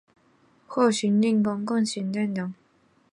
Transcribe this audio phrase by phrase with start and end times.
[0.69, 2.53] 俄罗斯熊经常被用作代表俄罗斯。